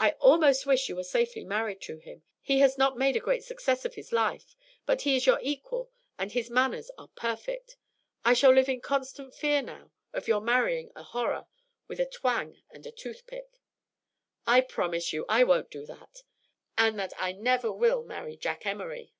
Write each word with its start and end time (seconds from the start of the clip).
"I 0.00 0.16
almost 0.18 0.66
wish 0.66 0.88
you 0.88 0.96
were 0.96 1.04
safely 1.04 1.44
married 1.44 1.80
to 1.82 1.98
him. 1.98 2.24
He 2.42 2.58
has 2.58 2.76
not 2.76 2.98
made 2.98 3.14
a 3.14 3.20
great 3.20 3.44
success 3.44 3.84
of 3.84 3.94
his 3.94 4.10
life, 4.10 4.56
but 4.84 5.02
he 5.02 5.14
is 5.14 5.26
your 5.26 5.38
equal 5.42 5.92
and 6.18 6.32
his 6.32 6.50
manners 6.50 6.90
are 6.98 7.06
perfect. 7.14 7.76
I 8.24 8.32
shall 8.34 8.50
live 8.52 8.68
in 8.68 8.80
constant 8.80 9.32
fear 9.32 9.62
now 9.62 9.92
of 10.12 10.26
your 10.26 10.40
marrying 10.40 10.90
a 10.96 11.04
horror 11.04 11.46
with 11.86 12.00
a 12.00 12.06
twang 12.06 12.64
and 12.72 12.84
a 12.84 12.90
toothpick." 12.90 13.60
"I 14.44 14.60
promise 14.60 15.12
you 15.12 15.24
I 15.28 15.44
won't 15.44 15.70
do 15.70 15.86
that 15.86 16.24
and 16.76 16.98
that 16.98 17.12
I 17.16 17.30
never 17.30 17.70
will 17.70 18.02
marry 18.02 18.36
Jack 18.36 18.66
Emory." 18.66 19.12